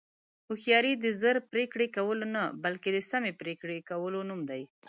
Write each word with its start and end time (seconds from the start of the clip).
هوښیاري 0.47 0.93
د 1.03 1.05
ژر 1.21 1.35
پرېکړې 1.51 1.87
کولو 1.97 2.25
نه، 2.35 2.43
بلکې 2.63 2.89
د 2.93 2.97
سمې 3.09 3.31
پرېکړې 3.41 3.77
کولو 3.89 4.19
نوم 4.29 4.41
دی. 4.49 4.61